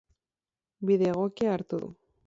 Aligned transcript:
Bide 0.91 1.11
egokia 1.11 1.55
hartu 1.59 1.85
du. 1.85 1.93